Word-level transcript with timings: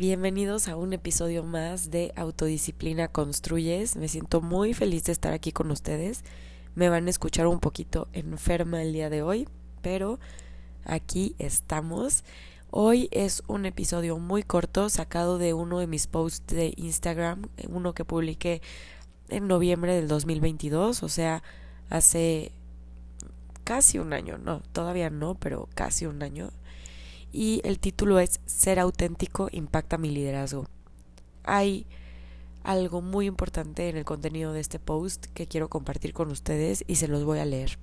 bienvenidos 0.00 0.68
a 0.68 0.76
un 0.76 0.94
episodio 0.94 1.42
más 1.42 1.90
de 1.90 2.10
Autodisciplina 2.16 3.08
Construyes. 3.08 3.96
Me 3.96 4.08
siento 4.08 4.40
muy 4.40 4.72
feliz 4.72 5.04
de 5.04 5.12
estar 5.12 5.34
aquí 5.34 5.52
con 5.52 5.70
ustedes. 5.70 6.24
Me 6.74 6.88
van 6.88 7.06
a 7.06 7.10
escuchar 7.10 7.46
un 7.46 7.60
poquito 7.60 8.08
enferma 8.14 8.80
el 8.80 8.94
día 8.94 9.10
de 9.10 9.20
hoy, 9.20 9.46
pero 9.82 10.18
aquí 10.86 11.34
estamos. 11.38 12.24
Hoy 12.70 13.10
es 13.12 13.42
un 13.46 13.66
episodio 13.66 14.18
muy 14.18 14.42
corto 14.42 14.88
sacado 14.88 15.36
de 15.36 15.52
uno 15.52 15.80
de 15.80 15.86
mis 15.86 16.06
posts 16.06 16.54
de 16.54 16.72
Instagram, 16.78 17.50
uno 17.68 17.92
que 17.92 18.06
publiqué 18.06 18.62
en 19.28 19.48
noviembre 19.48 19.94
del 19.94 20.08
2022, 20.08 21.02
o 21.02 21.08
sea, 21.10 21.42
hace 21.90 22.52
casi 23.64 23.98
un 23.98 24.14
año, 24.14 24.38
no, 24.38 24.62
todavía 24.72 25.10
no, 25.10 25.34
pero 25.34 25.68
casi 25.74 26.06
un 26.06 26.22
año 26.22 26.52
y 27.32 27.60
el 27.64 27.78
título 27.78 28.18
es 28.18 28.40
Ser 28.46 28.78
auténtico 28.78 29.48
impacta 29.52 29.98
mi 29.98 30.10
liderazgo. 30.10 30.66
Hay 31.44 31.86
algo 32.62 33.00
muy 33.00 33.26
importante 33.26 33.88
en 33.88 33.96
el 33.96 34.04
contenido 34.04 34.52
de 34.52 34.60
este 34.60 34.78
post 34.78 35.26
que 35.34 35.46
quiero 35.46 35.68
compartir 35.68 36.12
con 36.12 36.30
ustedes 36.30 36.84
y 36.86 36.96
se 36.96 37.08
los 37.08 37.24
voy 37.24 37.38
a 37.38 37.44
leer. 37.44 37.78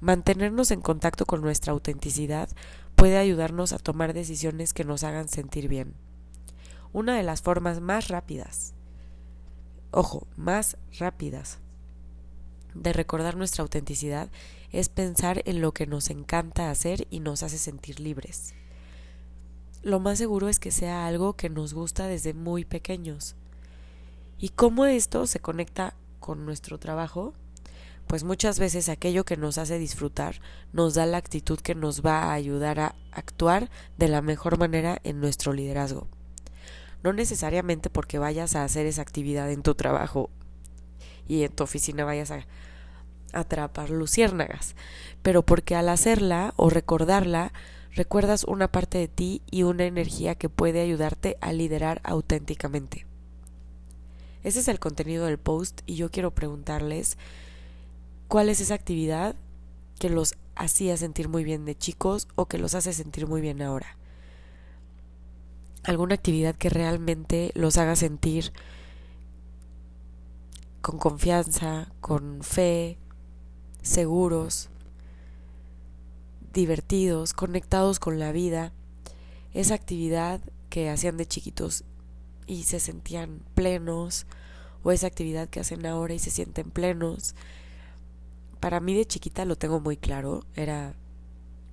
Mantenernos 0.00 0.70
en 0.70 0.80
contacto 0.80 1.26
con 1.26 1.40
nuestra 1.40 1.72
autenticidad 1.72 2.48
puede 2.94 3.18
ayudarnos 3.18 3.72
a 3.72 3.78
tomar 3.78 4.12
decisiones 4.12 4.72
que 4.72 4.84
nos 4.84 5.04
hagan 5.04 5.28
sentir 5.28 5.68
bien. 5.68 5.94
Una 6.92 7.16
de 7.16 7.22
las 7.22 7.42
formas 7.42 7.80
más 7.80 8.08
rápidas, 8.08 8.74
ojo, 9.90 10.26
más 10.36 10.76
rápidas 10.98 11.58
de 12.74 12.92
recordar 12.92 13.36
nuestra 13.36 13.62
autenticidad 13.62 14.28
es 14.74 14.88
pensar 14.88 15.42
en 15.44 15.60
lo 15.60 15.70
que 15.72 15.86
nos 15.86 16.10
encanta 16.10 16.68
hacer 16.68 17.06
y 17.08 17.20
nos 17.20 17.44
hace 17.44 17.58
sentir 17.58 18.00
libres. 18.00 18.54
Lo 19.82 20.00
más 20.00 20.18
seguro 20.18 20.48
es 20.48 20.58
que 20.58 20.72
sea 20.72 21.06
algo 21.06 21.34
que 21.34 21.48
nos 21.48 21.74
gusta 21.74 22.08
desde 22.08 22.34
muy 22.34 22.64
pequeños. 22.64 23.36
¿Y 24.36 24.48
cómo 24.48 24.84
esto 24.86 25.28
se 25.28 25.38
conecta 25.38 25.94
con 26.18 26.44
nuestro 26.44 26.78
trabajo? 26.78 27.34
Pues 28.08 28.24
muchas 28.24 28.58
veces 28.58 28.88
aquello 28.88 29.24
que 29.24 29.36
nos 29.36 29.58
hace 29.58 29.78
disfrutar 29.78 30.40
nos 30.72 30.94
da 30.94 31.06
la 31.06 31.18
actitud 31.18 31.60
que 31.60 31.76
nos 31.76 32.04
va 32.04 32.24
a 32.24 32.32
ayudar 32.32 32.80
a 32.80 32.96
actuar 33.12 33.70
de 33.96 34.08
la 34.08 34.22
mejor 34.22 34.58
manera 34.58 34.98
en 35.04 35.20
nuestro 35.20 35.52
liderazgo. 35.52 36.08
No 37.04 37.12
necesariamente 37.12 37.90
porque 37.90 38.18
vayas 38.18 38.56
a 38.56 38.64
hacer 38.64 38.86
esa 38.86 39.02
actividad 39.02 39.52
en 39.52 39.62
tu 39.62 39.76
trabajo 39.76 40.30
y 41.28 41.44
en 41.44 41.52
tu 41.52 41.62
oficina 41.62 42.04
vayas 42.04 42.32
a 42.32 42.44
atrapar 43.34 43.90
luciérnagas, 43.90 44.76
pero 45.22 45.42
porque 45.42 45.74
al 45.74 45.88
hacerla 45.88 46.54
o 46.56 46.70
recordarla, 46.70 47.52
recuerdas 47.92 48.44
una 48.44 48.68
parte 48.68 48.98
de 48.98 49.08
ti 49.08 49.42
y 49.50 49.62
una 49.62 49.84
energía 49.84 50.34
que 50.34 50.48
puede 50.48 50.80
ayudarte 50.80 51.36
a 51.40 51.52
liderar 51.52 52.00
auténticamente. 52.04 53.06
Ese 54.42 54.60
es 54.60 54.68
el 54.68 54.78
contenido 54.78 55.24
del 55.26 55.38
post 55.38 55.80
y 55.86 55.96
yo 55.96 56.10
quiero 56.10 56.32
preguntarles 56.32 57.16
cuál 58.28 58.48
es 58.48 58.60
esa 58.60 58.74
actividad 58.74 59.36
que 59.98 60.10
los 60.10 60.34
hacía 60.56 60.96
sentir 60.96 61.28
muy 61.28 61.44
bien 61.44 61.64
de 61.64 61.76
chicos 61.76 62.28
o 62.34 62.46
que 62.46 62.58
los 62.58 62.74
hace 62.74 62.92
sentir 62.92 63.26
muy 63.26 63.40
bien 63.40 63.62
ahora. 63.62 63.96
Alguna 65.82 66.14
actividad 66.14 66.54
que 66.54 66.70
realmente 66.70 67.52
los 67.54 67.76
haga 67.76 67.96
sentir 67.96 68.52
con 70.80 70.98
confianza, 70.98 71.88
con 72.00 72.42
fe, 72.42 72.98
seguros, 73.84 74.70
divertidos, 76.52 77.34
conectados 77.34 78.00
con 78.00 78.18
la 78.18 78.32
vida, 78.32 78.72
esa 79.52 79.74
actividad 79.74 80.40
que 80.70 80.88
hacían 80.88 81.16
de 81.16 81.26
chiquitos 81.26 81.84
y 82.46 82.64
se 82.64 82.80
sentían 82.80 83.42
plenos, 83.54 84.26
o 84.82 84.90
esa 84.90 85.06
actividad 85.06 85.48
que 85.48 85.60
hacen 85.60 85.86
ahora 85.86 86.14
y 86.14 86.18
se 86.18 86.30
sienten 86.30 86.70
plenos. 86.70 87.34
Para 88.58 88.80
mí 88.80 88.94
de 88.94 89.06
chiquita 89.06 89.44
lo 89.44 89.56
tengo 89.56 89.80
muy 89.80 89.96
claro, 89.96 90.44
era, 90.56 90.94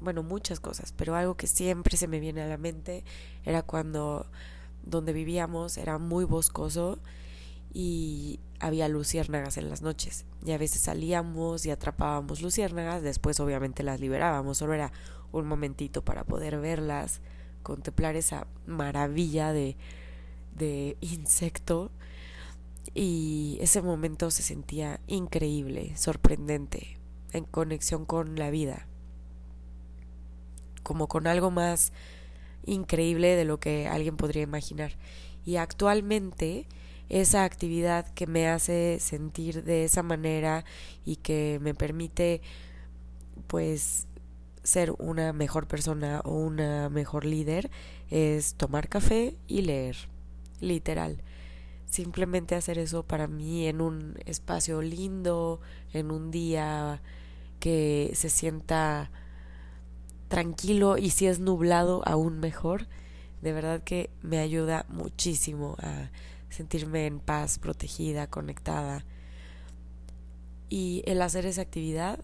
bueno, 0.00 0.22
muchas 0.24 0.58
cosas, 0.58 0.92
pero 0.96 1.14
algo 1.14 1.36
que 1.36 1.46
siempre 1.46 1.96
se 1.96 2.08
me 2.08 2.20
viene 2.20 2.42
a 2.42 2.48
la 2.48 2.58
mente 2.58 3.04
era 3.44 3.62
cuando 3.62 4.26
donde 4.82 5.12
vivíamos 5.12 5.76
era 5.76 5.98
muy 5.98 6.24
boscoso 6.24 6.98
y 7.72 8.40
había 8.60 8.88
luciérnagas 8.88 9.56
en 9.56 9.68
las 9.68 9.82
noches. 9.82 10.26
Y 10.44 10.52
a 10.52 10.58
veces 10.58 10.82
salíamos 10.82 11.66
y 11.66 11.70
atrapábamos 11.70 12.42
luciérnagas, 12.42 13.02
después 13.02 13.40
obviamente 13.40 13.82
las 13.82 14.00
liberábamos, 14.00 14.58
solo 14.58 14.74
era 14.74 14.92
un 15.32 15.46
momentito 15.46 16.02
para 16.04 16.24
poder 16.24 16.58
verlas, 16.60 17.20
contemplar 17.62 18.16
esa 18.16 18.46
maravilla 18.66 19.52
de, 19.52 19.76
de 20.54 20.96
insecto. 21.00 21.90
Y 22.94 23.58
ese 23.60 23.82
momento 23.82 24.30
se 24.30 24.42
sentía 24.42 25.00
increíble, 25.06 25.96
sorprendente, 25.96 26.98
en 27.32 27.44
conexión 27.44 28.04
con 28.04 28.36
la 28.36 28.50
vida, 28.50 28.86
como 30.82 31.06
con 31.06 31.26
algo 31.26 31.50
más 31.50 31.92
increíble 32.66 33.36
de 33.36 33.44
lo 33.44 33.60
que 33.60 33.86
alguien 33.86 34.16
podría 34.16 34.42
imaginar. 34.42 34.92
Y 35.44 35.56
actualmente 35.56 36.66
esa 37.10 37.44
actividad 37.44 38.06
que 38.14 38.26
me 38.26 38.48
hace 38.48 38.98
sentir 39.00 39.64
de 39.64 39.84
esa 39.84 40.02
manera 40.02 40.64
y 41.04 41.16
que 41.16 41.58
me 41.60 41.74
permite 41.74 42.40
pues 43.48 44.06
ser 44.62 44.92
una 44.98 45.32
mejor 45.32 45.66
persona 45.66 46.20
o 46.24 46.34
una 46.34 46.88
mejor 46.88 47.24
líder 47.24 47.70
es 48.10 48.54
tomar 48.54 48.88
café 48.88 49.36
y 49.48 49.62
leer, 49.62 49.96
literal. 50.60 51.22
Simplemente 51.86 52.54
hacer 52.54 52.78
eso 52.78 53.02
para 53.02 53.26
mí 53.26 53.66
en 53.66 53.80
un 53.80 54.16
espacio 54.24 54.80
lindo, 54.80 55.60
en 55.92 56.12
un 56.12 56.30
día 56.30 57.02
que 57.58 58.12
se 58.14 58.30
sienta 58.30 59.10
tranquilo 60.28 60.96
y 60.96 61.10
si 61.10 61.26
es 61.26 61.40
nublado 61.40 62.02
aún 62.06 62.38
mejor. 62.38 62.86
De 63.42 63.52
verdad 63.52 63.82
que 63.82 64.10
me 64.22 64.38
ayuda 64.38 64.86
muchísimo 64.88 65.74
a 65.80 66.10
sentirme 66.50 67.06
en 67.06 67.20
paz, 67.20 67.58
protegida, 67.58 68.26
conectada. 68.28 69.04
Y 70.68 71.02
el 71.06 71.22
hacer 71.22 71.46
esa 71.46 71.62
actividad 71.62 72.20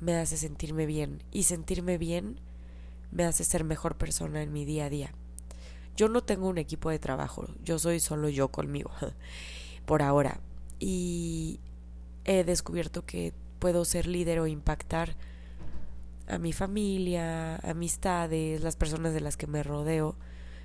me 0.00 0.16
hace 0.16 0.36
sentirme 0.36 0.86
bien 0.86 1.22
y 1.32 1.44
sentirme 1.44 1.98
bien 1.98 2.40
me 3.10 3.24
hace 3.24 3.44
ser 3.44 3.64
mejor 3.64 3.96
persona 3.96 4.42
en 4.42 4.52
mi 4.52 4.64
día 4.64 4.86
a 4.86 4.90
día. 4.90 5.12
Yo 5.96 6.08
no 6.08 6.22
tengo 6.22 6.48
un 6.48 6.58
equipo 6.58 6.90
de 6.90 6.98
trabajo, 6.98 7.46
yo 7.62 7.78
soy 7.78 8.00
solo 8.00 8.28
yo 8.28 8.48
conmigo, 8.48 8.90
por 9.86 10.02
ahora. 10.02 10.40
Y 10.80 11.60
he 12.24 12.42
descubierto 12.42 13.06
que 13.06 13.32
puedo 13.60 13.84
ser 13.84 14.06
líder 14.06 14.40
o 14.40 14.48
impactar 14.48 15.14
a 16.26 16.38
mi 16.38 16.52
familia, 16.52 17.56
amistades, 17.56 18.62
las 18.62 18.76
personas 18.76 19.14
de 19.14 19.20
las 19.20 19.36
que 19.36 19.46
me 19.46 19.62
rodeo 19.62 20.16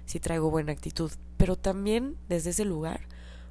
si 0.09 0.19
traigo 0.19 0.49
buena 0.49 0.71
actitud. 0.71 1.11
Pero 1.37 1.55
también 1.55 2.17
desde 2.29 2.49
ese 2.49 2.65
lugar 2.65 3.01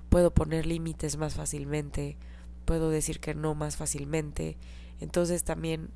puedo 0.08 0.34
poner 0.34 0.66
límites 0.66 1.16
más 1.16 1.34
fácilmente, 1.34 2.16
puedo 2.64 2.90
decir 2.90 3.20
que 3.20 3.32
no 3.32 3.54
más 3.54 3.76
fácilmente. 3.76 4.56
Entonces 5.00 5.44
también 5.44 5.90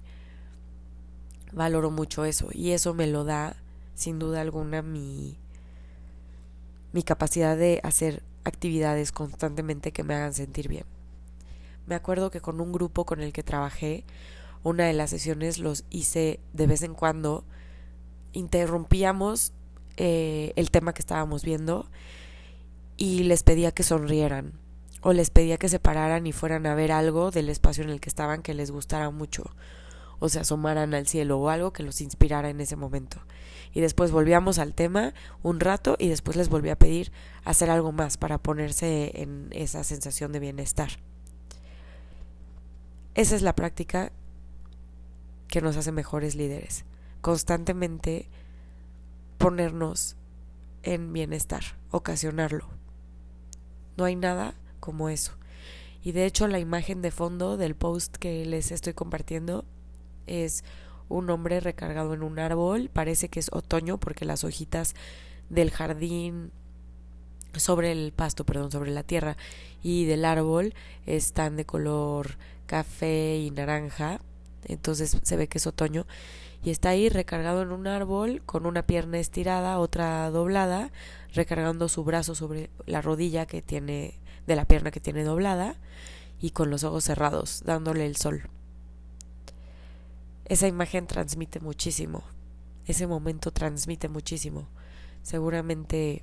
valoro 1.52 1.90
mucho 1.90 2.24
eso 2.24 2.48
y 2.52 2.70
eso 2.70 2.94
me 2.94 3.08
lo 3.08 3.24
da 3.24 3.56
sin 3.96 4.20
duda 4.20 4.40
alguna 4.40 4.82
mi 4.82 5.36
mi 6.92 7.02
capacidad 7.02 7.56
de 7.56 7.80
hacer 7.82 8.22
actividades 8.44 9.10
constantemente 9.10 9.90
que 9.90 10.04
me 10.04 10.14
hagan 10.14 10.32
sentir 10.32 10.68
bien. 10.68 10.84
Me 11.86 11.96
acuerdo 11.96 12.30
que 12.30 12.40
con 12.40 12.60
un 12.60 12.70
grupo 12.70 13.04
con 13.04 13.20
el 13.20 13.32
que 13.32 13.42
trabajé, 13.42 14.04
una 14.62 14.84
de 14.84 14.92
las 14.92 15.10
sesiones 15.10 15.58
los 15.58 15.84
hice 15.90 16.38
de 16.52 16.68
vez 16.68 16.82
en 16.82 16.94
cuando, 16.94 17.44
interrumpíamos 18.32 19.52
eh, 20.04 20.52
el 20.56 20.72
tema 20.72 20.94
que 20.94 21.00
estábamos 21.00 21.44
viendo 21.44 21.86
y 22.96 23.22
les 23.22 23.44
pedía 23.44 23.70
que 23.70 23.84
sonrieran 23.84 24.54
o 25.00 25.12
les 25.12 25.30
pedía 25.30 25.58
que 25.58 25.68
se 25.68 25.78
pararan 25.78 26.26
y 26.26 26.32
fueran 26.32 26.66
a 26.66 26.74
ver 26.74 26.90
algo 26.90 27.30
del 27.30 27.48
espacio 27.48 27.84
en 27.84 27.90
el 27.90 28.00
que 28.00 28.08
estaban 28.08 28.42
que 28.42 28.52
les 28.52 28.72
gustara 28.72 29.10
mucho 29.10 29.44
o 30.18 30.28
se 30.28 30.40
asomaran 30.40 30.92
al 30.94 31.06
cielo 31.06 31.38
o 31.38 31.50
algo 31.50 31.72
que 31.72 31.84
los 31.84 32.00
inspirara 32.00 32.50
en 32.50 32.60
ese 32.60 32.74
momento. 32.74 33.18
Y 33.74 33.80
después 33.80 34.10
volvíamos 34.10 34.58
al 34.58 34.74
tema 34.74 35.14
un 35.44 35.60
rato 35.60 35.94
y 36.00 36.08
después 36.08 36.36
les 36.36 36.48
volví 36.48 36.70
a 36.70 36.76
pedir 36.76 37.12
hacer 37.44 37.70
algo 37.70 37.92
más 37.92 38.16
para 38.16 38.38
ponerse 38.38 39.12
en 39.22 39.50
esa 39.52 39.84
sensación 39.84 40.32
de 40.32 40.40
bienestar. 40.40 40.90
Esa 43.14 43.36
es 43.36 43.42
la 43.42 43.54
práctica 43.54 44.10
que 45.46 45.60
nos 45.60 45.76
hace 45.76 45.92
mejores 45.92 46.34
líderes. 46.34 46.86
Constantemente 47.20 48.28
ponernos 49.42 50.14
en 50.84 51.12
bienestar, 51.12 51.64
ocasionarlo. 51.90 52.68
No 53.96 54.04
hay 54.04 54.14
nada 54.14 54.54
como 54.78 55.08
eso. 55.08 55.32
Y 56.04 56.12
de 56.12 56.26
hecho 56.26 56.46
la 56.46 56.60
imagen 56.60 57.02
de 57.02 57.10
fondo 57.10 57.56
del 57.56 57.74
post 57.74 58.16
que 58.16 58.46
les 58.46 58.70
estoy 58.70 58.94
compartiendo 58.94 59.64
es 60.28 60.62
un 61.08 61.28
hombre 61.28 61.58
recargado 61.58 62.14
en 62.14 62.22
un 62.22 62.38
árbol. 62.38 62.88
Parece 62.92 63.28
que 63.28 63.40
es 63.40 63.50
otoño 63.52 63.98
porque 63.98 64.24
las 64.24 64.44
hojitas 64.44 64.94
del 65.50 65.72
jardín 65.72 66.52
sobre 67.56 67.90
el 67.90 68.12
pasto, 68.12 68.46
perdón, 68.46 68.70
sobre 68.70 68.92
la 68.92 69.02
tierra 69.02 69.36
y 69.82 70.04
del 70.04 70.24
árbol 70.24 70.72
están 71.04 71.56
de 71.56 71.66
color 71.66 72.36
café 72.66 73.38
y 73.38 73.50
naranja, 73.50 74.20
entonces 74.64 75.18
se 75.20 75.36
ve 75.36 75.48
que 75.48 75.58
es 75.58 75.66
otoño 75.66 76.06
y 76.64 76.70
está 76.70 76.90
ahí 76.90 77.08
recargado 77.08 77.62
en 77.62 77.72
un 77.72 77.86
árbol 77.86 78.42
con 78.46 78.66
una 78.66 78.82
pierna 78.82 79.18
estirada, 79.18 79.78
otra 79.78 80.30
doblada, 80.30 80.92
recargando 81.34 81.88
su 81.88 82.04
brazo 82.04 82.34
sobre 82.34 82.70
la 82.86 83.02
rodilla 83.02 83.46
que 83.46 83.62
tiene 83.62 84.20
de 84.46 84.56
la 84.56 84.64
pierna 84.64 84.90
que 84.90 85.00
tiene 85.00 85.24
doblada 85.24 85.76
y 86.40 86.50
con 86.50 86.70
los 86.70 86.84
ojos 86.84 87.04
cerrados, 87.04 87.62
dándole 87.64 88.06
el 88.06 88.16
sol. 88.16 88.48
Esa 90.44 90.66
imagen 90.66 91.06
transmite 91.06 91.60
muchísimo. 91.60 92.22
Ese 92.86 93.06
momento 93.06 93.52
transmite 93.52 94.08
muchísimo. 94.08 94.68
Seguramente 95.22 96.22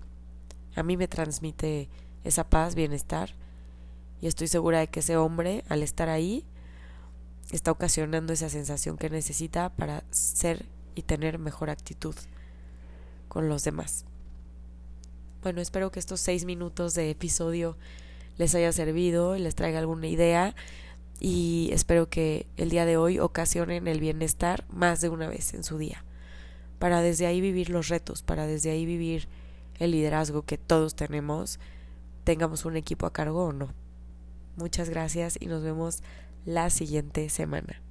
a 0.76 0.84
mí 0.84 0.98
me 0.98 1.08
transmite 1.08 1.90
esa 2.24 2.50
paz, 2.50 2.76
bienestar 2.76 3.34
y 4.22 4.28
estoy 4.28 4.48
segura 4.48 4.80
de 4.80 4.88
que 4.88 5.00
ese 5.00 5.18
hombre 5.18 5.64
al 5.70 5.84
estar 5.84 6.10
ahí 6.10 6.46
está 7.52 7.72
ocasionando 7.72 8.34
esa 8.34 8.50
sensación 8.50 8.98
que 8.98 9.10
necesita 9.10 9.70
para 9.70 10.04
ser 10.12 10.66
y 10.96 11.04
tener 11.04 11.40
mejor 11.40 11.70
actitud 11.70 12.16
con 13.28 13.50
los 13.50 13.64
demás. 13.64 14.06
Bueno, 15.42 15.62
espero 15.62 15.92
que 15.92 16.00
estos 16.00 16.20
seis 16.20 16.46
minutos 16.46 16.94
de 16.96 17.10
episodio 17.10 17.78
les 18.38 18.56
haya 18.56 18.72
servido 18.72 19.36
y 19.36 19.40
les 19.40 19.56
traiga 19.56 19.80
alguna 19.80 20.08
idea 20.08 20.56
y 21.20 21.70
espero 21.72 22.10
que 22.10 22.48
el 22.58 22.70
día 22.70 22.86
de 22.86 22.98
hoy 22.98 23.20
ocasionen 23.20 23.88
el 23.88 24.00
bienestar 24.00 24.66
más 24.70 25.02
de 25.02 25.10
una 25.10 25.28
vez 25.28 25.54
en 25.54 25.64
su 25.64 25.78
día, 25.78 26.04
para 26.80 27.02
desde 27.02 27.26
ahí 27.26 27.42
vivir 27.42 27.70
los 27.70 27.90
retos, 27.90 28.22
para 28.22 28.48
desde 28.48 28.72
ahí 28.72 28.86
vivir 28.86 29.28
el 29.80 29.92
liderazgo 29.92 30.44
que 30.44 30.58
todos 30.58 30.96
tenemos, 30.96 31.60
tengamos 32.24 32.66
un 32.66 32.78
equipo 32.78 33.06
a 33.06 33.14
cargo 33.14 33.46
o 33.46 33.54
no. 33.54 33.74
Muchas 34.56 34.90
gracias 34.90 35.38
y 35.40 35.48
nos 35.48 35.64
vemos 35.64 36.04
la 36.50 36.72
siguiente 36.72 37.30
semana. 37.30 37.84